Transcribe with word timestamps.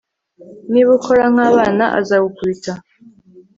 niba 0.71 0.89
ukora 0.97 1.23
nk'abana, 1.33 1.85
azagukubita 1.99 2.73